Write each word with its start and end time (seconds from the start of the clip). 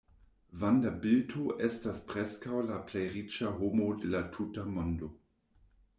Vanderbilto 0.61 1.43
estas 1.67 2.01
preskaŭ 2.13 2.63
la 2.71 2.79
plej 2.89 3.05
riĉa 3.19 3.53
homo 3.61 3.93
de 4.03 4.11
la 4.15 4.23
tuta 4.39 4.69
mondo. 4.79 5.15